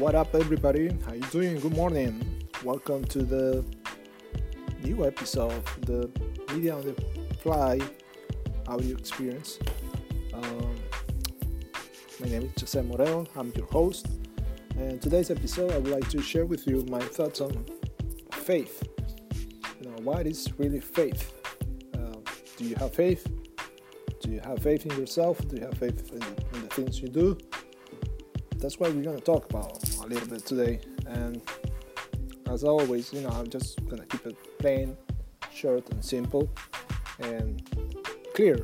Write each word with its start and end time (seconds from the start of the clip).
What 0.00 0.14
up, 0.14 0.34
everybody? 0.34 0.88
How 1.04 1.12
you 1.12 1.20
doing? 1.30 1.60
Good 1.60 1.76
morning. 1.76 2.42
Welcome 2.64 3.04
to 3.04 3.22
the 3.22 3.62
new 4.82 5.06
episode 5.06 5.52
of 5.52 5.80
the 5.82 6.10
Media 6.54 6.74
on 6.74 6.80
the 6.80 6.94
Fly 7.42 7.78
audio 8.66 8.96
experience. 8.96 9.58
Um, 10.32 10.74
my 12.18 12.28
name 12.28 12.44
is 12.44 12.62
Jose 12.62 12.80
Morel. 12.80 13.28
I'm 13.36 13.52
your 13.54 13.66
host, 13.66 14.06
and 14.78 15.02
today's 15.02 15.30
episode, 15.30 15.70
I 15.72 15.76
would 15.76 15.92
like 15.92 16.08
to 16.08 16.22
share 16.22 16.46
with 16.46 16.66
you 16.66 16.82
my 16.88 17.00
thoughts 17.00 17.42
on 17.42 17.66
faith. 18.32 18.82
You 19.82 19.90
know, 19.90 19.96
what 20.02 20.26
is 20.26 20.50
really 20.56 20.80
faith? 20.80 21.30
Uh, 21.92 22.16
do 22.56 22.64
you 22.64 22.74
have 22.76 22.94
faith? 22.94 23.30
Do 24.22 24.30
you 24.30 24.40
have 24.40 24.60
faith 24.60 24.86
in 24.86 24.98
yourself? 24.98 25.46
Do 25.46 25.56
you 25.56 25.62
have 25.66 25.76
faith 25.76 26.10
in, 26.10 26.22
in 26.56 26.62
the 26.62 26.68
things 26.68 27.02
you 27.02 27.08
do? 27.08 27.36
That's 28.60 28.78
what 28.78 28.92
we're 28.92 29.02
gonna 29.02 29.20
talk 29.20 29.48
about 29.48 29.82
a 30.04 30.06
little 30.06 30.28
bit 30.28 30.44
today. 30.44 30.80
And 31.06 31.40
as 32.50 32.62
always, 32.62 33.10
you 33.10 33.22
know, 33.22 33.30
I'm 33.30 33.48
just 33.48 33.82
gonna 33.88 34.04
keep 34.04 34.26
it 34.26 34.36
plain, 34.58 34.98
short, 35.50 35.88
and 35.90 36.04
simple, 36.04 36.50
and 37.20 37.62
clear. 38.34 38.56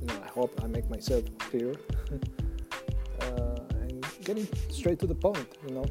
You 0.00 0.06
know, 0.06 0.20
I 0.22 0.28
hope 0.28 0.60
I 0.62 0.66
make 0.66 0.90
myself 0.90 1.24
clear. 1.38 1.72
uh, 3.22 3.60
and 3.80 4.04
getting 4.22 4.46
straight 4.68 4.98
to 4.98 5.06
the 5.06 5.14
point. 5.14 5.48
You 5.66 5.76
know, 5.76 5.86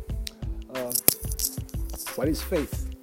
uh, 0.76 0.92
what 2.16 2.28
is 2.28 2.44
faith? 2.44 2.94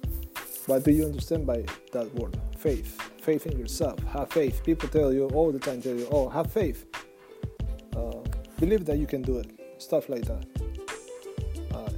What 0.67 0.85
do 0.85 0.91
you 0.91 1.05
understand 1.05 1.45
by 1.47 1.65
that 1.91 2.15
word, 2.15 2.39
faith? 2.57 2.95
Faith 3.21 3.45
in 3.45 3.59
yourself. 3.59 3.99
Have 4.13 4.31
faith. 4.31 4.63
People 4.63 4.87
tell 4.87 5.11
you 5.11 5.27
all 5.31 5.51
the 5.51 5.59
time, 5.59 5.81
tell 5.81 5.95
you, 5.95 6.07
"Oh, 6.09 6.29
have 6.29 6.49
faith." 6.49 6.85
Uh, 7.93 8.21
believe 8.57 8.85
that 8.85 8.97
you 8.97 9.05
can 9.05 9.21
do 9.21 9.39
it. 9.39 9.58
Stuff 9.79 10.09
like 10.09 10.25
that. 10.25 10.45
Uh, 11.73 11.89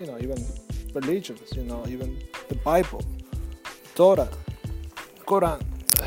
you 0.00 0.06
know, 0.06 0.18
even 0.18 0.44
religions. 0.92 1.52
You 1.54 1.62
know, 1.62 1.86
even 1.88 2.18
the 2.48 2.56
Bible, 2.56 3.02
Torah, 3.94 4.28
Quran. 5.24 5.62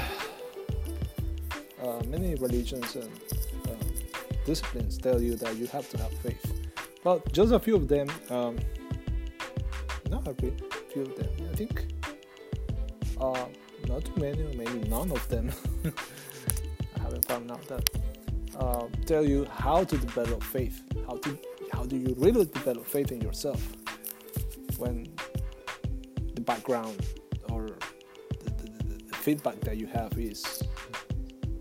Uh, 1.84 2.02
many 2.08 2.34
religions 2.36 2.96
and 2.96 3.12
uh, 3.68 3.76
disciplines 4.46 4.98
tell 4.98 5.22
you 5.22 5.36
that 5.36 5.58
you 5.58 5.68
have 5.68 5.90
to 5.90 5.98
have 5.98 6.14
faith. 6.20 6.72
But 7.04 7.30
just 7.34 7.52
a 7.52 7.60
few 7.60 7.76
of 7.76 7.90
them, 7.90 8.08
um, 8.30 8.56
not 10.10 10.26
a 10.26 10.34
few 10.34 11.02
of 11.02 11.14
them. 11.18 11.28
I 11.52 11.56
think 11.58 11.86
uh, 13.20 13.48
not 13.90 14.06
too 14.06 14.16
many, 14.16 14.44
or 14.44 14.54
maybe 14.54 14.88
none 14.88 15.12
of 15.12 15.28
them. 15.28 15.52
I 16.96 17.00
haven't 17.02 17.26
found 17.26 17.52
out 17.52 17.68
that 17.68 17.90
uh, 18.60 18.88
tell 19.06 19.26
you 19.26 19.46
how 19.46 19.84
to 19.84 19.98
develop 19.98 20.44
faith. 20.44 20.82
How 21.08 21.18
to 21.18 21.38
how 21.72 21.84
do 21.84 21.98
you 21.98 22.16
really 22.18 22.46
develop 22.46 22.86
faith 22.86 23.12
in 23.12 23.20
yourself 23.20 23.62
when 24.78 25.08
the 26.36 26.42
background 26.42 27.00
or 27.50 27.78
the, 28.44 28.52
the, 28.52 28.94
the, 29.10 29.16
feedback 29.16 29.60
that 29.62 29.78
you 29.78 29.88
have 29.88 30.18
is 30.18 30.62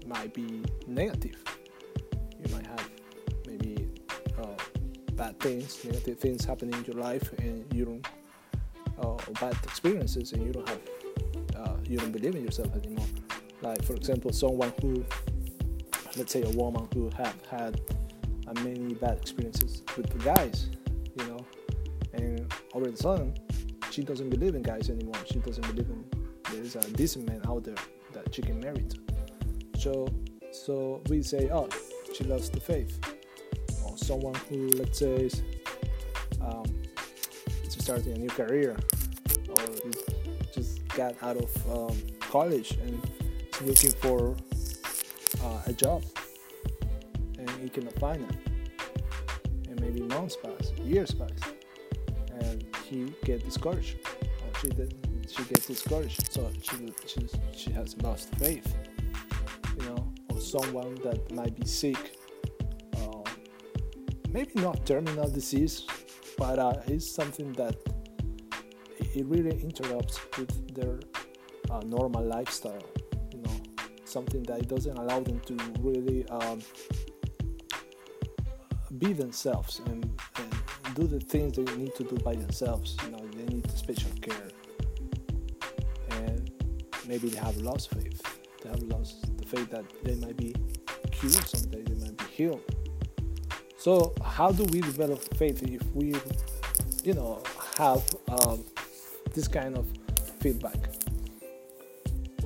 might 0.06 0.34
be 0.34 0.62
negative. 0.86 1.42
You 2.44 2.54
might 2.54 2.66
have 2.66 2.90
maybe 3.46 3.88
uh, 4.38 4.56
bad 5.12 5.38
things, 5.40 5.84
negative 5.84 6.18
things 6.18 6.44
happening 6.44 6.74
in 6.74 6.84
your 6.84 7.02
life, 7.02 7.32
and 7.38 7.64
you 7.72 7.84
don't, 7.84 8.06
uh, 9.00 9.16
bad 9.40 9.56
experiences, 9.64 10.32
and 10.32 10.44
you 10.44 10.52
don't 10.52 10.68
have, 10.68 10.80
uh, 11.56 11.76
you 11.84 11.98
don't 11.98 12.12
believe 12.12 12.34
in 12.34 12.44
yourself 12.44 12.74
anymore. 12.76 13.06
Like 13.62 13.82
for 13.84 13.94
example, 13.94 14.32
someone 14.32 14.72
who, 14.80 15.04
let's 16.16 16.32
say, 16.32 16.42
a 16.42 16.50
woman 16.50 16.88
who 16.94 17.10
have 17.10 17.36
had 17.50 17.80
uh, 18.48 18.60
many 18.62 18.94
bad 18.94 19.18
experiences 19.18 19.82
with 19.96 20.24
guys, 20.24 20.68
you 21.18 21.24
know, 21.26 21.46
and 22.14 22.52
over 22.74 22.90
the 22.90 22.96
sudden, 22.96 23.34
she 23.90 24.02
doesn't 24.02 24.30
believe 24.30 24.54
in 24.54 24.62
guys 24.62 24.90
anymore. 24.90 25.14
She 25.26 25.38
doesn't 25.38 25.66
believe 25.66 25.90
in 25.90 26.04
there's 26.52 26.76
a 26.76 26.80
decent 26.92 27.28
man 27.28 27.40
out 27.48 27.64
there 27.64 27.74
that 28.12 28.34
she 28.34 28.42
can 28.42 28.60
marry 28.60 28.82
to. 28.82 28.98
So, 29.78 30.06
so 30.52 31.02
we 31.08 31.22
say, 31.22 31.48
oh, 31.50 31.68
she 32.14 32.24
lost 32.24 32.52
the 32.52 32.60
faith. 32.60 32.98
Or 33.84 33.96
someone 33.96 34.34
who, 34.48 34.68
let's 34.68 34.98
say, 34.98 35.14
is, 35.14 35.42
um, 36.42 36.64
is 37.64 37.72
starting 37.78 38.12
a 38.12 38.18
new 38.18 38.28
career, 38.28 38.76
or 39.48 39.62
is 39.88 40.04
just 40.54 40.86
got 40.88 41.14
out 41.22 41.36
of 41.36 41.90
um, 41.90 41.98
college 42.20 42.72
and 42.82 43.02
is 43.50 43.62
looking 43.62 43.92
for 44.00 44.36
uh, 45.42 45.60
a 45.66 45.72
job, 45.72 46.04
he 47.62 47.68
cannot 47.68 47.94
find 47.98 48.22
it. 48.28 48.36
And 49.68 49.80
maybe 49.80 50.02
months 50.02 50.36
pass, 50.36 50.72
years 50.82 51.12
pass, 51.14 51.38
and 52.40 52.64
he 52.84 53.14
get 53.24 53.44
discouraged, 53.44 53.96
or 54.22 54.60
she 54.60 54.68
did, 54.68 54.94
she 55.28 55.42
gets 55.44 55.66
discouraged. 55.66 56.32
So 56.32 56.50
she 56.60 56.92
she, 57.06 57.26
she 57.54 57.70
has 57.72 57.96
lost 58.02 58.34
faith 58.36 58.74
you 59.78 59.86
know, 59.86 60.12
or 60.30 60.40
someone 60.40 60.94
that 61.02 61.30
might 61.32 61.54
be 61.58 61.66
sick. 61.66 62.16
Um, 62.98 63.24
maybe 64.30 64.52
not 64.56 64.84
terminal 64.86 65.28
disease, 65.28 65.86
but 66.38 66.58
uh, 66.58 66.74
it's 66.86 67.10
something 67.10 67.52
that 67.54 67.76
it 68.98 69.26
really 69.26 69.60
interrupts 69.60 70.20
with 70.38 70.74
their 70.74 71.00
uh, 71.70 71.80
normal 71.86 72.24
lifestyle. 72.24 72.82
You 73.32 73.42
know, 73.42 73.62
something 74.04 74.42
that 74.44 74.68
doesn't 74.68 74.96
allow 74.96 75.20
them 75.20 75.40
to 75.40 75.56
really 75.80 76.26
um, 76.28 76.60
be 78.98 79.12
themselves 79.12 79.80
and, 79.86 80.04
and 80.36 80.94
do 80.94 81.06
the 81.06 81.20
things 81.20 81.56
they 81.56 81.64
need 81.76 81.94
to 81.96 82.04
do 82.04 82.16
by 82.24 82.34
themselves. 82.34 82.96
You 83.04 83.12
know, 83.12 83.26
they 83.36 83.44
need 83.44 83.70
special 83.70 84.10
care, 84.20 84.48
and 86.10 86.50
maybe 87.06 87.28
they 87.28 87.38
have 87.38 87.56
lost 87.58 87.90
faith. 87.90 88.22
They 88.62 88.68
have 88.68 88.82
lost 88.82 89.36
the 89.38 89.46
faith 89.46 89.70
that 89.70 89.84
they 90.04 90.14
might 90.16 90.36
be 90.36 90.54
cured 91.10 91.34
someday, 91.34 91.82
they 91.82 92.04
might 92.04 92.16
be 92.16 92.24
healed. 92.24 92.62
So, 93.78 94.14
how 94.24 94.52
do 94.52 94.64
we 94.64 94.80
develop 94.80 95.22
faith 95.34 95.62
if 95.62 95.84
we, 95.94 96.14
you 97.02 97.14
know, 97.14 97.42
have 97.78 98.02
um, 98.28 98.64
this 99.34 99.48
kind 99.48 99.76
of 99.76 99.86
feedback? 100.40 100.76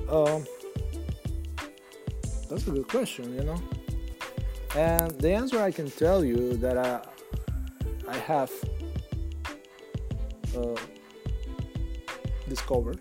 Um, 0.09 0.45
that's 2.49 2.65
a 2.65 2.71
good 2.71 2.87
question, 2.87 3.35
you 3.35 3.43
know. 3.43 3.61
And 4.75 5.11
the 5.19 5.31
answer 5.33 5.61
I 5.61 5.71
can 5.71 5.89
tell 5.89 6.23
you 6.23 6.57
that 6.57 6.77
I, 6.77 7.01
I 8.07 8.17
have 8.17 8.51
uh, 10.55 10.75
discovered 12.47 12.99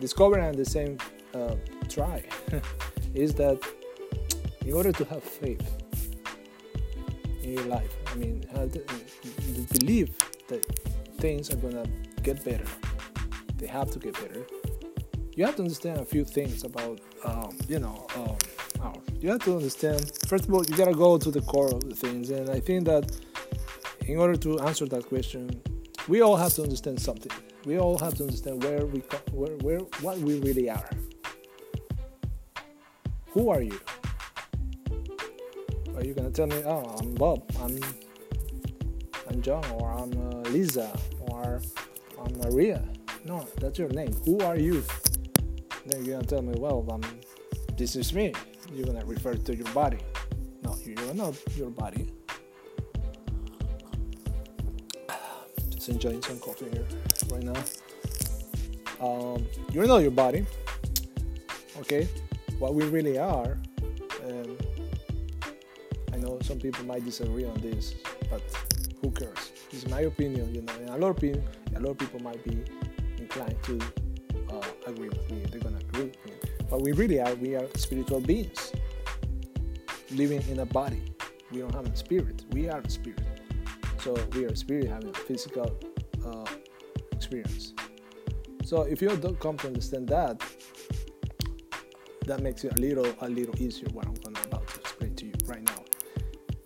discover 0.00 0.38
and 0.38 0.56
the 0.56 0.64
same 0.64 0.98
uh, 1.34 1.54
try 1.88 2.22
is 3.14 3.34
that 3.34 3.58
in 4.66 4.72
order 4.72 4.92
to 4.92 5.04
have 5.06 5.22
faith 5.22 5.66
in 7.42 7.52
your 7.52 7.64
life, 7.64 7.94
I 8.10 8.14
mean, 8.16 8.42
to 8.42 9.78
believe 9.78 10.10
that 10.48 10.62
things 11.18 11.50
are 11.52 11.56
gonna 11.56 11.86
get 12.22 12.44
better, 12.44 12.68
they 13.58 13.66
have 13.66 13.90
to 13.92 13.98
get 13.98 14.14
better. 14.14 14.46
You 15.36 15.44
have 15.46 15.56
to 15.56 15.62
understand 15.62 16.00
a 16.00 16.04
few 16.04 16.24
things 16.24 16.64
about, 16.64 17.00
um, 17.24 17.56
you 17.68 17.78
know, 17.78 18.06
um, 18.16 18.36
you 19.24 19.30
have 19.30 19.42
to 19.42 19.56
understand. 19.56 20.12
First 20.28 20.44
of 20.44 20.52
all, 20.52 20.62
you 20.66 20.76
gotta 20.76 20.92
go 20.92 21.16
to 21.16 21.30
the 21.30 21.40
core 21.40 21.68
of 21.68 21.88
the 21.88 21.94
things, 21.94 22.28
and 22.28 22.50
I 22.50 22.60
think 22.60 22.84
that 22.84 23.10
in 24.06 24.18
order 24.18 24.36
to 24.36 24.60
answer 24.60 24.84
that 24.84 25.06
question, 25.06 25.62
we 26.08 26.20
all 26.20 26.36
have 26.36 26.52
to 26.56 26.62
understand 26.62 27.00
something. 27.00 27.32
We 27.64 27.78
all 27.78 27.96
have 27.96 28.12
to 28.16 28.24
understand 28.24 28.62
where 28.62 28.84
we 28.84 29.00
where, 29.32 29.56
where 29.64 29.78
what 30.04 30.18
we 30.18 30.40
really 30.40 30.68
are. 30.68 30.90
Who 33.28 33.48
are 33.48 33.62
you? 33.62 33.80
Are 35.96 36.04
you 36.04 36.12
gonna 36.12 36.30
tell 36.30 36.46
me 36.46 36.60
oh 36.66 36.84
i'm 37.00 37.14
bob 37.14 37.50
i'm 37.62 37.78
i'm 39.30 39.40
john 39.40 39.64
or 39.76 39.90
i'm 39.92 40.12
uh, 40.12 40.50
lisa 40.50 40.92
or 41.20 41.62
i'm 42.20 42.32
maria? 42.40 42.82
No 43.24 43.48
that's 43.58 43.78
your 43.78 43.88
name. 43.88 44.12
Who 44.26 44.40
are 44.40 44.58
you? 44.58 44.84
Then 45.86 46.04
you're 46.04 46.16
gonna 46.16 46.26
tell 46.26 46.42
me 46.42 46.52
well 46.58 46.86
um, 46.90 47.00
this 47.78 47.96
is 47.96 48.12
me 48.12 48.34
you're 48.72 48.86
gonna 48.86 49.04
refer 49.04 49.34
to 49.34 49.54
your 49.54 49.70
body 49.72 49.98
no 50.62 50.76
you're 50.84 51.14
not 51.14 51.34
your 51.56 51.70
body 51.70 52.10
just 55.84 55.94
enjoying 56.02 56.22
some 56.22 56.38
coffee 56.38 56.70
here 56.70 56.86
right 57.30 57.42
now. 57.42 57.62
Um, 59.00 59.46
you 59.70 59.86
know 59.86 59.98
your 59.98 60.10
body, 60.10 60.46
okay? 61.80 62.08
What 62.58 62.74
we 62.74 62.84
really 62.84 63.18
are, 63.18 63.58
and 64.22 64.66
I 66.12 66.16
know 66.16 66.38
some 66.42 66.58
people 66.58 66.84
might 66.86 67.04
disagree 67.04 67.44
on 67.44 67.60
this, 67.60 67.94
but 68.30 68.40
who 69.02 69.10
cares? 69.10 69.52
It's 69.72 69.86
my 69.88 70.02
opinion, 70.02 70.54
you 70.54 70.62
know. 70.62 70.72
And 70.80 70.90
a 70.90 70.96
lot 70.96 71.10
of 71.10 71.16
people, 71.18 71.42
a 71.76 71.80
lot 71.80 71.90
of 71.90 71.98
people 71.98 72.20
might 72.20 72.42
be 72.44 72.64
inclined 73.18 73.62
to 73.64 73.78
uh, 74.50 74.64
agree 74.86 75.10
with 75.10 75.30
me. 75.30 75.44
They're 75.50 75.60
gonna 75.60 75.78
agree 75.78 76.04
with 76.04 76.24
me. 76.24 76.53
But 76.70 76.82
we 76.82 76.92
really 76.92 77.20
are. 77.20 77.34
We 77.34 77.54
are 77.54 77.66
spiritual 77.76 78.20
beings 78.20 78.72
living 80.10 80.42
in 80.48 80.60
a 80.60 80.66
body. 80.66 81.02
We 81.50 81.58
don't 81.60 81.74
have 81.74 81.86
a 81.86 81.96
spirit. 81.96 82.44
We 82.50 82.68
are 82.68 82.80
a 82.80 82.90
spirit. 82.90 83.22
So 84.00 84.14
we 84.34 84.44
are 84.44 84.54
spirit 84.54 84.88
having 84.88 85.10
a 85.10 85.14
physical 85.14 85.76
uh, 86.24 86.44
experience. 87.12 87.74
So 88.64 88.82
if 88.82 89.00
you 89.02 89.14
don't 89.16 89.38
come 89.40 89.56
to 89.58 89.66
understand 89.66 90.08
that, 90.08 90.42
that 92.26 92.40
makes 92.40 92.64
it 92.64 92.78
a 92.78 92.80
little 92.80 93.06
a 93.20 93.28
little 93.28 93.54
easier 93.60 93.88
what 93.92 94.06
I'm 94.06 94.14
gonna 94.14 94.40
about 94.46 94.66
to 94.68 94.80
explain 94.80 95.14
to 95.16 95.26
you 95.26 95.32
right 95.46 95.62
now. 95.62 95.84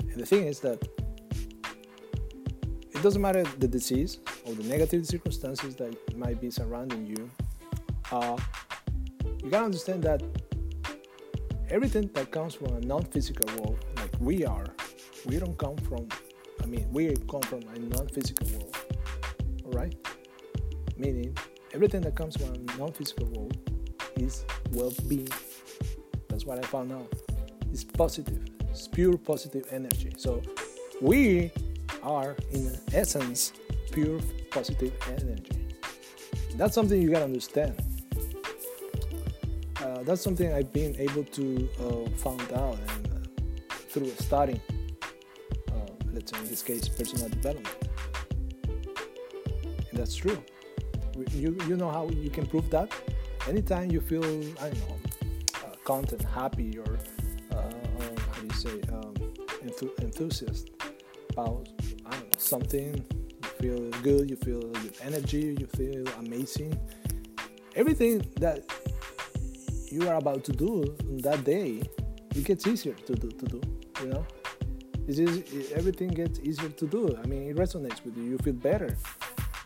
And 0.00 0.20
the 0.20 0.26
thing 0.26 0.46
is 0.46 0.60
that 0.60 0.80
it 2.92 3.02
doesn't 3.02 3.20
matter 3.20 3.44
the 3.58 3.68
disease 3.68 4.18
or 4.44 4.54
the 4.54 4.64
negative 4.64 5.06
circumstances 5.06 5.76
that 5.76 6.16
might 6.16 6.40
be 6.40 6.50
surrounding 6.50 7.06
you. 7.06 7.30
Uh, 8.10 8.36
you 9.48 9.52
gotta 9.52 9.64
understand 9.64 10.02
that 10.02 10.22
everything 11.70 12.10
that 12.12 12.30
comes 12.30 12.54
from 12.54 12.66
a 12.76 12.80
non-physical 12.80 13.48
world, 13.56 13.82
like 13.96 14.10
we 14.20 14.44
are, 14.44 14.66
we 15.24 15.38
don't 15.38 15.56
come 15.56 15.74
from. 15.78 16.06
I 16.62 16.66
mean, 16.66 16.86
we 16.92 17.16
come 17.30 17.40
from 17.40 17.62
a 17.74 17.78
non-physical 17.78 18.46
world. 18.48 18.76
All 19.64 19.72
right, 19.72 19.94
meaning 20.98 21.34
everything 21.72 22.02
that 22.02 22.14
comes 22.14 22.36
from 22.36 22.56
a 22.56 22.76
non-physical 22.76 23.24
world 23.28 23.56
is 24.16 24.44
well-being. 24.72 25.30
That's 26.28 26.44
what 26.44 26.62
I 26.62 26.68
found 26.68 26.92
out. 26.92 27.10
It's 27.72 27.84
positive. 27.84 28.44
It's 28.68 28.86
pure 28.86 29.16
positive 29.16 29.64
energy. 29.70 30.12
So 30.18 30.42
we 31.00 31.52
are, 32.02 32.36
in 32.50 32.78
essence, 32.92 33.54
pure 33.92 34.20
positive 34.50 34.92
energy. 35.06 35.68
That's 36.56 36.74
something 36.74 37.00
you 37.00 37.10
gotta 37.10 37.24
understand. 37.24 37.82
Uh, 39.98 40.02
that's 40.04 40.22
something 40.22 40.52
I've 40.52 40.72
been 40.72 40.94
able 40.96 41.24
to 41.24 41.68
uh, 41.80 42.08
found 42.18 42.52
out 42.52 42.78
and 42.88 43.08
uh, 43.08 43.74
through 43.88 44.10
studying. 44.18 44.60
Uh, 45.72 45.90
let's 46.12 46.30
say 46.30 46.38
in 46.38 46.46
this 46.46 46.62
case, 46.62 46.88
personal 46.88 47.28
development. 47.28 47.76
And 49.90 49.98
that's 49.98 50.14
true. 50.14 50.40
You 51.32 51.56
you 51.66 51.76
know 51.76 51.90
how 51.90 52.08
you 52.10 52.30
can 52.30 52.46
prove 52.46 52.70
that. 52.70 52.92
Anytime 53.48 53.90
you 53.90 54.00
feel 54.00 54.24
I 54.62 54.70
don't 54.70 54.88
know 54.88 54.98
uh, 55.64 55.74
content, 55.84 56.22
happy, 56.22 56.78
or 56.78 56.98
uh, 57.50 57.72
how 58.30 58.40
do 58.40 58.46
you 58.46 58.52
say 58.52 58.80
um, 58.92 59.14
enth- 59.66 59.98
enthusiast 60.00 60.70
about 61.30 61.68
know 62.06 62.22
something, 62.36 63.04
you 63.42 63.48
feel 63.58 63.90
good, 64.02 64.30
you 64.30 64.36
feel 64.36 64.60
good 64.60 64.96
energy, 65.02 65.56
you 65.58 65.66
feel 65.66 66.06
amazing. 66.20 66.78
Everything 67.74 68.24
that 68.36 68.64
you 69.92 70.08
are 70.08 70.16
about 70.16 70.44
to 70.44 70.52
do 70.52 70.96
that 71.22 71.44
day, 71.44 71.82
it 72.34 72.44
gets 72.44 72.66
easier 72.66 72.94
to 72.94 73.14
do. 73.14 73.28
To 73.28 73.46
do, 73.46 73.60
you 74.02 74.08
know, 74.08 74.26
it's 75.06 75.18
easy, 75.18 75.74
everything 75.74 76.08
gets 76.08 76.38
easier 76.40 76.68
to 76.68 76.86
do. 76.86 77.18
I 77.22 77.26
mean, 77.26 77.48
it 77.48 77.56
resonates 77.56 78.04
with 78.04 78.16
you. 78.16 78.24
You 78.24 78.38
feel 78.38 78.54
better. 78.54 78.96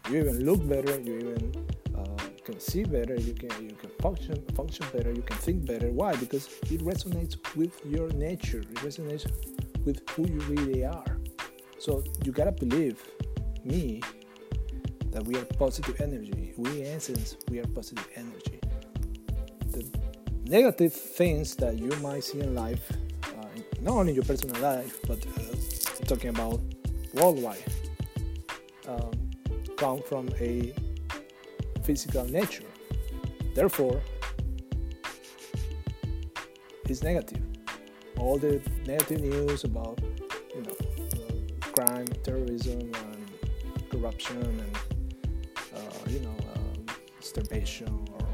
You 0.08 0.18
even 0.18 0.44
look 0.44 0.66
better. 0.68 1.00
You 1.00 1.18
even 1.18 1.66
uh, 1.96 2.16
can 2.44 2.58
see 2.58 2.84
better. 2.84 3.14
You 3.14 3.34
can 3.34 3.50
you 3.62 3.74
can 3.74 3.90
function 4.00 4.42
function 4.54 4.86
better. 4.92 5.12
You 5.12 5.22
can 5.22 5.36
think 5.38 5.66
better. 5.66 5.90
Why? 5.90 6.16
Because 6.16 6.46
it 6.70 6.80
resonates 6.80 7.36
with 7.56 7.80
your 7.84 8.08
nature. 8.10 8.60
It 8.60 8.76
resonates 8.76 9.30
with 9.84 10.08
who 10.10 10.26
you 10.26 10.40
really 10.40 10.84
are. 10.84 11.18
So 11.78 12.04
you 12.24 12.32
gotta 12.32 12.52
believe 12.52 13.02
me 13.64 14.00
that 15.12 15.24
we 15.24 15.36
are 15.36 15.44
positive 15.44 16.00
energy. 16.00 16.54
We, 16.56 16.82
essence, 16.82 17.36
we 17.50 17.60
are 17.60 17.66
positive 17.66 18.08
energy. 18.16 18.41
Negative 20.52 20.92
things 20.92 21.56
that 21.56 21.78
you 21.78 21.88
might 22.02 22.22
see 22.22 22.40
in 22.40 22.54
life, 22.54 22.92
uh, 23.24 23.46
not 23.80 23.94
only 23.94 24.12
your 24.12 24.22
personal 24.22 24.60
life, 24.60 25.00
but 25.08 25.16
uh, 25.26 26.04
talking 26.04 26.28
about 26.28 26.60
worldwide, 27.14 27.64
um, 28.86 29.12
come 29.78 30.02
from 30.02 30.28
a 30.38 30.74
physical 31.84 32.26
nature. 32.26 32.66
Therefore, 33.54 34.02
it's 36.86 37.02
negative. 37.02 37.40
All 38.18 38.36
the 38.36 38.60
negative 38.86 39.22
news 39.22 39.64
about, 39.64 40.00
you 40.54 40.64
know, 40.64 40.76
uh, 41.14 41.66
crime, 41.72 42.08
terrorism, 42.24 42.92
and 43.06 43.90
corruption, 43.90 44.36
and 44.42 44.76
uh, 45.74 46.10
you 46.10 46.20
know, 46.20 46.36
um, 46.54 46.84
starvation 47.20 47.88
or 48.12 48.26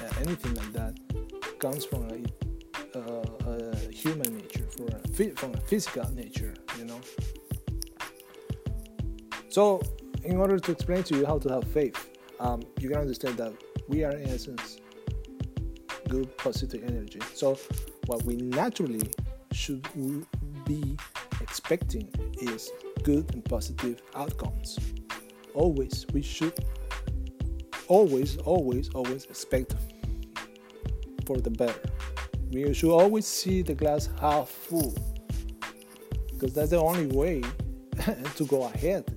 uh, 0.00 0.08
anything 0.22 0.54
like 0.54 0.72
that 0.72 1.01
comes 1.62 1.84
from 1.84 2.02
a, 2.10 2.98
uh, 2.98 3.24
a 3.46 3.92
human 3.92 4.36
nature, 4.36 4.66
for 4.76 4.88
a, 4.88 5.36
from 5.36 5.54
a 5.54 5.60
physical 5.60 6.10
nature, 6.10 6.54
you 6.76 6.84
know. 6.84 7.00
So, 9.48 9.80
in 10.24 10.38
order 10.38 10.58
to 10.58 10.72
explain 10.72 11.04
to 11.04 11.16
you 11.16 11.24
how 11.24 11.38
to 11.38 11.48
have 11.50 11.64
faith, 11.68 12.10
um, 12.40 12.62
you 12.80 12.88
can 12.88 12.98
understand 12.98 13.36
that 13.36 13.52
we 13.86 14.02
are 14.02 14.10
in 14.10 14.28
essence 14.28 14.78
good 16.08 16.36
positive 16.36 16.82
energy. 16.82 17.20
So, 17.32 17.56
what 18.06 18.24
we 18.24 18.34
naturally 18.34 19.08
should 19.52 19.86
be 20.66 20.98
expecting 21.40 22.08
is 22.40 22.72
good 23.04 23.32
and 23.34 23.44
positive 23.44 24.02
outcomes. 24.16 24.80
Always, 25.54 26.06
we 26.12 26.22
should 26.22 26.58
always, 27.86 28.36
always, 28.38 28.88
always 28.94 29.26
expect 29.26 29.76
for 31.26 31.38
the 31.38 31.50
better. 31.50 31.80
We 32.50 32.72
should 32.74 32.92
always 32.92 33.26
see 33.26 33.62
the 33.62 33.74
glass 33.74 34.08
half 34.20 34.48
full 34.48 34.94
because 36.42 36.54
that's 36.54 36.70
the 36.70 36.80
only 36.80 37.06
way 37.06 37.40
to 38.36 38.44
go 38.46 38.64
ahead. 38.64 39.16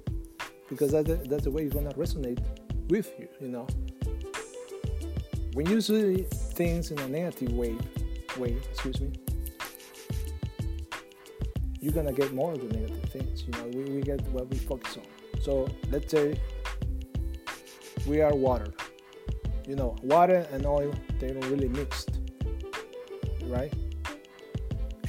Because 0.70 0.92
that's 0.92 1.44
the, 1.44 1.52
way 1.52 1.64
it's 1.64 1.74
gonna 1.74 1.94
resonate 1.94 2.40
with 2.90 3.12
you, 3.20 3.28
you 3.40 3.48
know. 3.48 3.68
When 5.54 5.68
you 5.68 5.82
see 5.82 6.24
things 6.54 6.92
in 6.92 7.00
a 7.00 7.08
negative 7.08 7.52
way, 7.54 7.78
way, 8.38 8.58
excuse 8.72 9.02
me, 9.02 9.12
you're 11.80 11.94
gonna 11.94 12.14
get 12.14 12.34
more 12.34 12.54
of 12.54 12.68
the 12.68 12.78
negative 12.78 13.10
things. 13.10 13.44
You 13.44 13.54
know, 13.54 13.68
we, 13.74 13.92
we 13.96 14.02
get 14.02 14.22
what 14.30 14.48
we 14.48 14.58
focus 14.58 14.98
on. 14.98 15.42
So 15.42 15.68
let's 15.92 16.12
say 16.12 16.40
we 18.06 18.22
are 18.22 18.36
water. 18.36 18.72
You 19.68 19.76
know, 19.76 19.96
water 20.04 20.46
and 20.52 20.66
oil 20.66 20.94
they 21.20 21.30
don't 21.30 21.50
really 21.50 21.68
mixed, 21.70 22.20
right? 23.46 23.74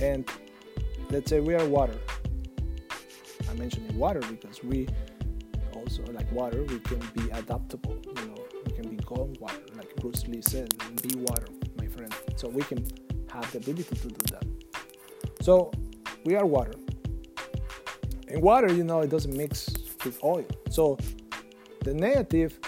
And 0.01 0.29
let's 1.11 1.29
say 1.31 1.41
we 1.41 1.55
are 1.55 1.67
water. 1.67 1.99
I 3.51 3.55
mentioned 3.55 3.91
water 3.97 4.21
because 4.21 4.63
we 4.65 4.89
also 5.75 6.03
like 6.13 6.31
water. 6.33 6.63
We 6.65 6.79
can 6.81 7.01
be 7.15 7.31
adaptable. 7.31 7.99
You 8.07 8.27
know, 8.29 8.45
we 8.65 8.73
can 8.73 8.97
become 8.97 9.35
water, 9.41 9.61
like 9.77 9.95
Bruce 9.97 10.27
Lee 10.27 10.43
said, 10.43 10.75
"Be 11.03 11.17
water, 11.17 11.49
my 11.79 11.87
friend." 11.87 12.13
So 12.37 12.49
we 12.49 12.63
can 12.63 12.85
have 13.31 13.51
the 13.53 13.59
ability 13.59 13.95
to 13.95 14.09
do 14.09 14.25
that. 14.33 14.45
So 15.43 15.71
we 16.25 16.35
are 16.35 16.47
water. 16.47 16.75
And 18.29 18.43
water, 18.43 18.73
you 18.73 18.85
know, 18.85 19.01
it 19.01 19.11
doesn't 19.11 19.37
mix 19.37 19.69
with 20.05 20.19
oil. 20.25 20.47
So 20.71 20.99
the 21.85 21.95
negative, 21.95 22.59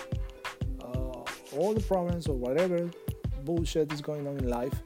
all 1.59 1.75
the 1.75 1.81
problems 1.81 2.27
or 2.27 2.37
whatever 2.37 2.89
bullshit 3.45 3.93
is 3.93 4.01
going 4.01 4.27
on 4.27 4.37
in 4.39 4.49
life, 4.49 4.83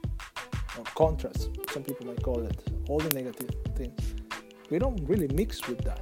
or 0.77 0.83
contrast, 0.95 1.49
some 1.71 1.83
people 1.83 2.05
might 2.07 2.21
call 2.23 2.41
it, 2.41 2.57
all 2.89 2.99
the 2.99 3.09
negative 3.09 3.49
things, 3.75 4.15
we 4.69 4.79
don't 4.79 4.99
really 5.07 5.27
mix 5.33 5.67
with 5.67 5.81
that. 5.83 6.01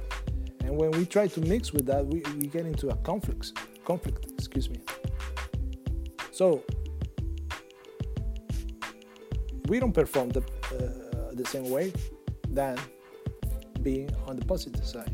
And 0.60 0.76
when 0.76 0.90
we 0.92 1.04
try 1.04 1.26
to 1.26 1.40
mix 1.40 1.72
with 1.72 1.86
that, 1.86 2.06
we, 2.06 2.22
we 2.38 2.46
get 2.46 2.64
into 2.66 2.88
a 2.88 2.96
conflict, 2.96 3.52
conflict, 3.84 4.32
excuse 4.32 4.70
me. 4.70 4.80
So 6.30 6.62
we 9.66 9.78
don't 9.78 9.92
perform 9.92 10.30
the, 10.30 10.40
uh, 10.40 11.34
the 11.34 11.44
same 11.44 11.68
way 11.70 11.92
than 12.48 12.78
being 13.82 14.10
on 14.26 14.36
the 14.36 14.44
positive 14.44 14.86
side. 14.86 15.12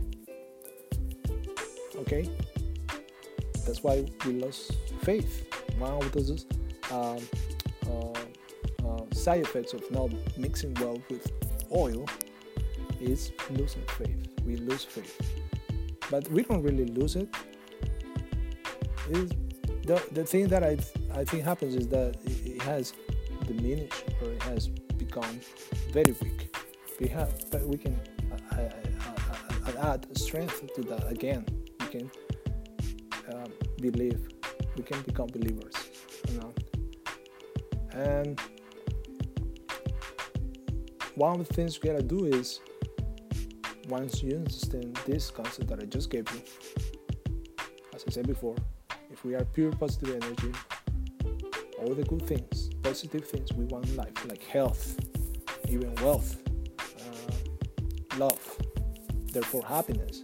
Okay? 1.97 2.29
That's 3.69 3.83
why 3.83 4.07
we 4.25 4.33
lost 4.33 4.73
faith. 5.03 5.47
One 5.79 5.93
of 5.93 6.11
those 6.13 6.47
um, 6.91 7.19
uh, 7.87 8.89
uh, 8.89 9.05
side 9.13 9.43
effects 9.43 9.75
of 9.75 9.83
not 9.91 10.11
mixing 10.39 10.73
well 10.81 10.99
with 11.11 11.31
oil 11.71 12.07
is 12.99 13.31
losing 13.51 13.83
faith. 13.99 14.27
We 14.47 14.57
lose 14.57 14.85
faith. 14.85 15.21
But 16.11 16.27
we 16.31 16.45
don't 16.45 16.63
really 16.63 16.87
lose 16.87 17.15
it. 17.17 17.29
Is 19.11 19.33
the, 19.85 20.03
the 20.13 20.25
thing 20.25 20.49
that 20.49 20.65
I, 20.65 20.79
I 21.13 21.25
think 21.25 21.45
happens 21.45 21.75
is 21.75 21.89
that 21.89 22.17
it 22.25 22.63
has 22.63 22.95
diminished 23.47 24.05
or 24.23 24.31
it 24.31 24.43
has 24.45 24.69
become 24.69 25.41
very 25.91 26.13
weak. 26.23 26.57
We 26.99 27.09
have, 27.09 27.51
but 27.51 27.67
we 27.67 27.77
can 27.77 28.01
uh, 28.33 28.57
uh, 28.57 28.71
uh, 29.67 29.93
add 29.93 30.07
strength 30.17 30.75
to 30.75 30.81
that 30.85 31.13
again. 31.13 31.45
We 31.81 31.87
can 31.89 32.11
um, 33.33 33.53
believe. 33.81 34.29
We 34.77 34.83
can 34.83 35.01
become 35.03 35.27
believers. 35.27 35.75
You 36.29 36.41
know. 36.41 36.55
And 37.93 38.41
one 41.15 41.41
of 41.41 41.49
the 41.49 41.55
things 41.55 41.81
we 41.83 41.89
gotta 41.89 42.03
do 42.03 42.27
is 42.27 42.61
once 43.89 44.23
you 44.23 44.37
understand 44.37 44.97
this 45.07 45.31
concept 45.31 45.69
that 45.69 45.81
I 45.81 45.85
just 45.87 46.11
gave 46.11 46.31
you, 46.33 46.43
as 47.95 48.05
I 48.07 48.11
said 48.11 48.27
before, 48.27 48.55
if 49.11 49.25
we 49.25 49.35
are 49.35 49.45
pure 49.45 49.73
positive 49.73 50.23
energy, 50.23 50.53
all 51.79 51.95
the 51.95 52.05
good 52.05 52.23
things, 52.23 52.71
positive 52.83 53.27
things 53.27 53.53
we 53.53 53.65
want 53.65 53.87
in 53.87 53.97
life, 53.97 54.29
like 54.29 54.45
health, 54.45 54.99
even 55.69 55.95
wealth, 55.97 56.37
uh, 56.79 58.19
love, 58.19 58.59
therefore 59.33 59.65
happiness, 59.65 60.23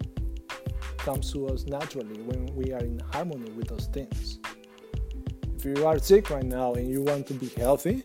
comes 1.04 1.30
to 1.32 1.46
us 1.48 1.66
naturally 1.66 2.18
when 2.22 2.46
we 2.56 2.72
are 2.72 2.80
in 2.80 2.98
harmony 3.12 3.50
with 3.50 3.68
those 3.68 3.86
things. 3.86 4.38
If 5.58 5.64
you 5.66 5.86
are 5.86 5.98
sick 5.98 6.30
right 6.30 6.44
now 6.44 6.72
and 6.74 6.88
you 6.88 7.02
want 7.02 7.26
to 7.26 7.34
be 7.34 7.48
healthy, 7.48 8.02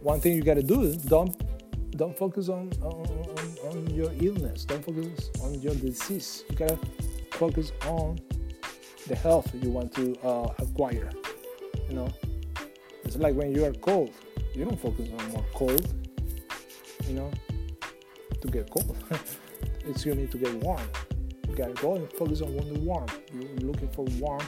one 0.00 0.18
thing 0.18 0.34
you 0.34 0.42
gotta 0.42 0.62
do 0.62 0.82
is 0.82 0.96
don't 0.96 1.36
don't 1.96 2.16
focus 2.16 2.48
on, 2.48 2.70
on, 2.80 3.26
on 3.68 3.90
your 3.90 4.10
illness, 4.20 4.64
don't 4.64 4.82
focus 4.84 5.30
on 5.42 5.60
your 5.60 5.74
disease. 5.74 6.44
You 6.48 6.56
gotta 6.56 6.78
focus 7.32 7.72
on 7.86 8.18
the 9.06 9.16
health 9.16 9.50
you 9.54 9.70
want 9.70 9.92
to 9.96 10.14
uh, 10.22 10.54
acquire. 10.60 11.10
You 11.90 11.94
know, 11.94 12.08
it's 13.04 13.16
like 13.16 13.34
when 13.34 13.54
you 13.54 13.66
are 13.66 13.72
cold, 13.72 14.12
you 14.54 14.64
don't 14.64 14.80
focus 14.80 15.10
on 15.18 15.32
more 15.32 15.44
cold. 15.52 15.86
You 17.06 17.14
know, 17.14 17.30
to 18.40 18.48
get 18.48 18.70
cold, 18.70 18.96
it's 19.84 20.06
you 20.06 20.14
need 20.14 20.30
to 20.30 20.38
get 20.38 20.54
warm. 20.54 20.80
Gotta 21.58 21.72
go 21.72 21.96
and 21.96 22.12
focus 22.12 22.40
on 22.40 22.56
the 22.56 22.78
warm. 22.78 23.08
You're 23.34 23.68
looking 23.68 23.88
for 23.88 24.04
warm 24.20 24.46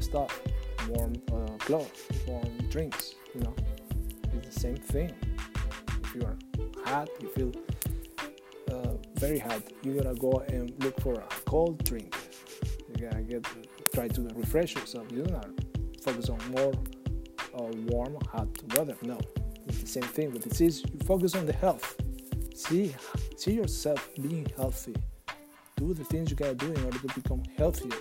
stuff, 0.00 0.40
warm 0.88 1.12
uh, 1.30 1.58
clothes, 1.58 1.90
warm 2.26 2.56
drinks. 2.70 3.16
You 3.34 3.42
know, 3.42 3.54
it's 4.32 4.54
the 4.54 4.60
same 4.60 4.76
thing. 4.76 5.12
If 6.04 6.14
you 6.14 6.22
are 6.22 6.38
hot, 6.86 7.10
you 7.20 7.28
feel 7.28 7.52
uh, 8.72 8.94
very 9.16 9.38
hot. 9.38 9.60
You 9.82 9.92
gotta 9.92 10.14
go 10.14 10.42
and 10.48 10.72
look 10.82 10.98
for 11.02 11.12
a 11.12 11.26
cold 11.44 11.84
drink. 11.84 12.16
You 12.88 13.08
gotta 13.10 13.20
get 13.20 13.46
try 13.92 14.08
to 14.08 14.22
refresh 14.34 14.74
yourself. 14.74 15.12
You 15.12 15.22
don't 15.22 16.02
focus 16.02 16.30
on 16.30 16.38
more 16.50 16.72
uh, 17.58 17.70
warm, 17.88 18.16
hot 18.32 18.48
weather. 18.74 18.96
No, 19.02 19.18
it's 19.66 19.82
the 19.82 19.86
same 19.86 20.04
thing. 20.04 20.30
But 20.30 20.46
it 20.46 20.58
is 20.62 20.82
you 20.82 20.98
focus 21.04 21.34
on 21.34 21.44
the 21.44 21.52
health. 21.52 21.94
See, 22.54 22.94
see 23.36 23.52
yourself 23.52 24.08
being 24.14 24.46
healthy. 24.56 24.94
Do 25.76 25.92
the 25.92 26.04
things 26.04 26.30
you 26.30 26.36
gotta 26.36 26.54
do 26.54 26.72
in 26.72 26.84
order 26.84 26.98
to 26.98 27.14
become 27.14 27.42
healthier. 27.58 27.98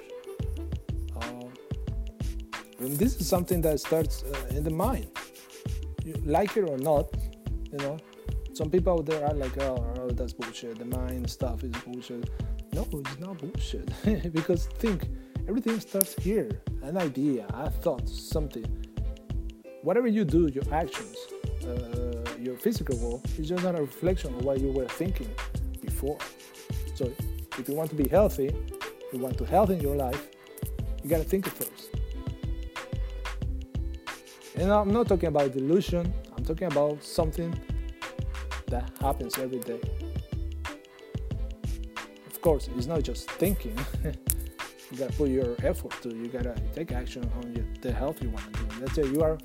Um, 1.18 1.52
and 2.80 2.98
this 2.98 3.20
is 3.20 3.28
something 3.28 3.62
that 3.62 3.80
starts 3.80 4.24
uh, 4.24 4.56
in 4.56 4.64
the 4.64 4.70
mind. 4.70 5.08
You 6.06 6.14
like 6.24 6.56
it 6.56 6.70
or 6.70 6.78
not, 6.78 7.10
you 7.72 7.78
know. 7.80 7.98
Some 8.54 8.70
people 8.70 8.94
out 8.94 9.06
there 9.06 9.26
are 9.26 9.34
like, 9.34 9.58
oh, 9.62 9.86
oh 10.00 10.10
that's 10.12 10.32
bullshit. 10.32 10.80
The 10.80 10.86
mind 10.86 11.30
stuff 11.30 11.64
is 11.66 11.72
bullshit. 11.86 12.30
No, 12.72 12.88
it's 12.94 13.20
not 13.20 13.38
bullshit. 13.40 13.90
because 14.34 14.68
think, 14.80 15.10
everything 15.50 15.78
starts 15.82 16.16
here. 16.16 16.62
An 16.82 16.98
idea, 16.98 17.46
a 17.50 17.70
thought, 17.70 18.08
something. 18.08 18.66
Whatever 19.82 20.08
you 20.08 20.24
do, 20.24 20.48
your 20.48 20.64
actions, 20.74 21.18
uh, 21.68 22.24
your 22.40 22.56
physical 22.56 22.98
world 23.00 23.28
is 23.38 23.50
just 23.50 23.64
not 23.64 23.78
a 23.78 23.82
reflection 23.82 24.34
of 24.34 24.46
what 24.46 24.62
you 24.62 24.72
were 24.72 24.88
thinking 24.88 25.30
before. 25.82 26.18
So 26.96 27.12
if 27.58 27.70
you 27.70 27.76
want 27.76 27.90
to 27.90 27.96
be 27.96 28.08
healthy, 28.08 28.56
you 29.14 29.20
want 29.20 29.38
to 29.38 29.46
health 29.46 29.70
in 29.70 29.80
your 29.80 29.96
life, 29.96 30.28
you 31.04 31.10
gotta 31.10 31.24
think 31.24 31.48
it 31.48 31.54
first. 31.54 31.90
And 34.56 34.72
I'm 34.72 34.92
not 34.92 35.08
talking 35.08 35.28
about 35.28 35.54
delusion, 35.54 36.14
I'm 36.38 36.44
talking 36.44 36.68
about 36.68 37.04
something 37.04 37.54
that 38.68 38.90
happens 39.00 39.38
every 39.38 39.60
day. 39.60 39.80
Of 42.28 42.42
course, 42.42 42.70
it's 42.76 42.88
not 42.88 43.04
just 43.04 43.30
thinking. 43.32 43.78
you 44.04 44.98
gotta 44.98 45.14
put 45.14 45.30
your 45.30 45.56
effort 45.64 45.94
to. 46.04 46.10
You 46.10 46.28
gotta 46.28 46.56
take 46.74 46.92
action 46.92 47.30
on 47.38 47.54
your, 47.56 47.66
the 47.82 47.92
health 47.92 48.22
you 48.22 48.30
want 48.30 48.54
to 48.54 48.60
do. 48.64 48.68
Let's 48.80 48.94
say 48.96 49.06
you 49.08 49.22
are, 49.22 49.38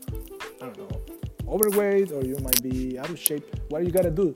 I 0.60 0.66
don't 0.66 0.78
know, 0.78 1.00
overweight 1.48 2.12
or 2.12 2.22
you 2.24 2.36
might 2.42 2.62
be 2.62 2.98
out 2.98 3.10
of 3.10 3.18
shape. 3.18 3.44
What 3.68 3.84
you 3.84 3.90
gotta 3.90 4.10
do? 4.10 4.32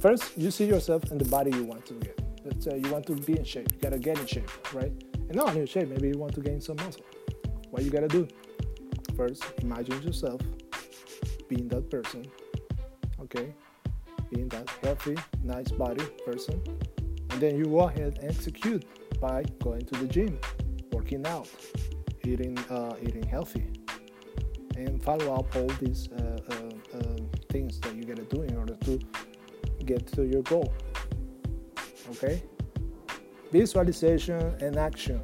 First, 0.00 0.36
you 0.36 0.50
see 0.50 0.66
yourself 0.66 1.10
in 1.10 1.18
the 1.18 1.24
body 1.24 1.50
you 1.52 1.64
want 1.64 1.86
to 1.86 1.94
get. 1.94 2.13
Let's 2.44 2.64
say 2.64 2.78
you 2.78 2.90
want 2.90 3.06
to 3.06 3.14
be 3.14 3.38
in 3.38 3.44
shape. 3.44 3.72
You 3.72 3.78
gotta 3.80 3.98
get 3.98 4.18
in 4.18 4.26
shape, 4.26 4.50
right? 4.74 4.92
And 5.14 5.34
not 5.34 5.56
in 5.56 5.66
shape. 5.66 5.88
Maybe 5.88 6.08
you 6.08 6.18
want 6.18 6.34
to 6.34 6.40
gain 6.40 6.60
some 6.60 6.76
muscle. 6.76 7.04
What 7.70 7.82
you 7.82 7.90
gotta 7.90 8.08
do? 8.08 8.28
First, 9.16 9.44
imagine 9.62 10.02
yourself 10.02 10.40
being 11.48 11.68
that 11.68 11.90
person. 11.90 12.26
Okay, 13.20 13.54
being 14.30 14.48
that 14.48 14.68
healthy, 14.82 15.16
nice 15.42 15.70
body 15.70 16.04
person. 16.26 16.62
And 17.30 17.40
then 17.40 17.56
you 17.56 17.64
go 17.64 17.80
ahead 17.80 18.18
and 18.20 18.30
execute 18.30 18.84
by 19.20 19.44
going 19.62 19.80
to 19.86 19.98
the 19.98 20.06
gym, 20.06 20.38
working 20.92 21.26
out, 21.26 21.48
eating, 22.24 22.58
uh, 22.70 22.94
eating 23.00 23.24
healthy, 23.24 23.66
and 24.76 25.02
follow 25.02 25.34
up 25.34 25.56
all 25.56 25.68
these 25.80 26.08
uh, 26.12 26.38
uh, 26.50 26.98
uh, 26.98 27.16
things 27.50 27.80
that 27.80 27.94
you 27.94 28.04
gotta 28.04 28.24
do 28.24 28.42
in 28.42 28.56
order 28.56 28.74
to 28.84 29.00
get 29.84 30.06
to 30.08 30.26
your 30.26 30.42
goal. 30.42 30.72
Okay? 32.10 32.42
Visualization 33.52 34.54
and 34.60 34.76
action. 34.76 35.22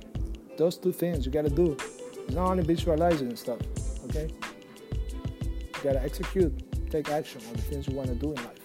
Those 0.56 0.76
two 0.76 0.92
things 0.92 1.26
you 1.26 1.32
gotta 1.32 1.50
do. 1.50 1.76
It's 2.26 2.34
not 2.34 2.50
only 2.50 2.62
visualizing 2.62 3.34
stuff, 3.36 3.58
okay? 4.04 4.28
You 5.48 5.82
gotta 5.82 6.02
execute, 6.02 6.52
take 6.90 7.10
action 7.10 7.40
on 7.48 7.54
the 7.54 7.62
things 7.62 7.88
you 7.88 7.94
wanna 7.94 8.14
do 8.14 8.32
in 8.32 8.36
life. 8.36 8.58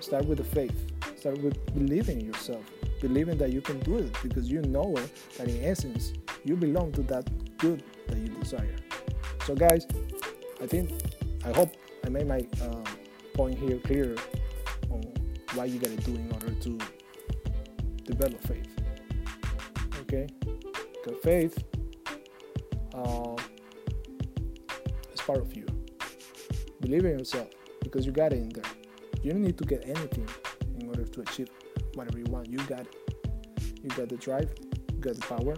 Start 0.00 0.26
with 0.26 0.38
the 0.38 0.44
faith. 0.44 0.74
Start 1.16 1.38
with 1.38 1.64
believing 1.74 2.20
in 2.20 2.26
yourself. 2.26 2.64
Believing 3.00 3.38
that 3.38 3.52
you 3.52 3.60
can 3.60 3.78
do 3.80 3.98
it 3.98 4.16
because 4.22 4.50
you 4.50 4.62
know 4.62 4.94
it, 4.96 5.10
that 5.38 5.48
in 5.48 5.64
essence, 5.64 6.12
you 6.44 6.56
belong 6.56 6.92
to 6.92 7.02
that 7.04 7.28
good 7.58 7.82
that 8.08 8.18
you 8.18 8.28
desire. 8.28 8.76
So, 9.46 9.54
guys, 9.54 9.86
I 10.62 10.66
think, 10.66 10.90
I 11.44 11.52
hope 11.52 11.74
I 12.04 12.08
made 12.08 12.26
my 12.26 12.46
uh, 12.62 12.84
point 13.34 13.58
here 13.58 13.78
clear 13.78 14.16
what 15.54 15.68
you 15.70 15.78
gotta 15.78 15.96
do 15.96 16.14
in 16.14 16.30
order 16.32 16.50
to 16.50 16.78
develop 18.04 18.40
faith. 18.42 18.68
Okay? 20.02 20.26
Because 20.40 21.20
faith 21.22 21.64
uh, 22.94 23.36
is 25.12 25.20
part 25.20 25.38
of 25.38 25.54
you. 25.56 25.66
Believe 26.80 27.04
in 27.04 27.18
yourself 27.18 27.48
because 27.82 28.06
you 28.06 28.12
got 28.12 28.32
it 28.32 28.38
in 28.38 28.48
there. 28.50 28.64
You 29.22 29.32
don't 29.32 29.42
need 29.42 29.58
to 29.58 29.64
get 29.64 29.84
anything 29.86 30.28
in 30.78 30.88
order 30.88 31.04
to 31.04 31.20
achieve 31.22 31.48
whatever 31.94 32.18
you 32.18 32.26
want. 32.28 32.48
You 32.48 32.58
got 32.58 32.80
it. 32.80 32.94
You 33.82 33.90
got 33.90 34.08
the 34.08 34.16
drive, 34.16 34.50
you 34.92 35.00
got 35.00 35.14
the 35.14 35.20
power, 35.22 35.56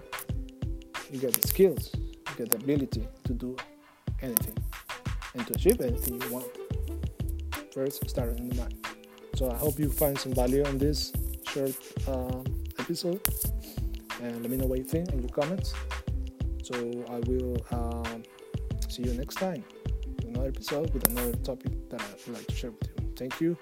you 1.11 1.21
got 1.21 1.33
the 1.33 1.47
skills, 1.47 1.91
you 1.95 2.45
got 2.45 2.50
the 2.50 2.57
ability 2.57 3.07
to 3.25 3.33
do 3.33 3.57
anything 4.21 4.57
and 5.35 5.47
to 5.47 5.55
achieve 5.55 5.81
anything 5.81 6.21
you 6.21 6.31
want. 6.31 6.47
First, 7.73 8.09
start 8.09 8.38
in 8.38 8.49
the 8.49 8.55
mind. 8.57 8.86
So 9.37 9.50
I 9.50 9.55
hope 9.55 9.78
you 9.78 9.90
find 9.90 10.19
some 10.19 10.33
value 10.33 10.64
on 10.64 10.78
this 10.78 11.12
short 11.47 11.76
um, 12.09 12.43
episode, 12.78 13.21
and 14.23 14.40
let 14.40 14.50
me 14.50 14.57
know 14.57 14.64
what 14.64 14.78
you 14.78 14.85
think 14.85 15.12
in 15.12 15.21
your 15.21 15.28
comments. 15.28 15.75
So 16.62 16.75
I 17.11 17.19
will 17.28 17.59
um, 17.71 18.23
see 18.88 19.02
you 19.02 19.12
next 19.12 19.35
time 19.35 19.62
with 20.16 20.25
another 20.25 20.49
episode 20.49 20.93
with 20.95 21.07
another 21.11 21.37
topic 21.45 21.90
that 21.90 22.00
I 22.00 22.05
would 22.26 22.38
like 22.38 22.47
to 22.47 22.55
share 22.55 22.71
with 22.71 22.88
you. 22.88 23.12
Thank 23.14 23.40
you 23.43 23.59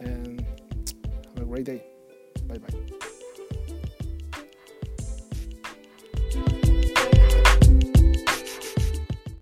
and 0.00 0.40
have 1.34 1.42
a 1.42 1.44
great 1.44 1.66
day. 1.66 1.84
Bye 2.48 2.56
bye. 2.56 3.08